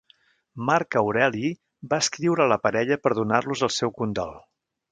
Marc 0.69 0.97
Aureli 1.01 1.51
va 1.93 2.01
escriure 2.05 2.45
a 2.45 2.49
la 2.55 2.59
parella 2.65 2.99
per 3.05 3.13
donar-los 3.21 3.65
el 3.69 3.73
seu 3.79 3.97
condol. 4.01 4.37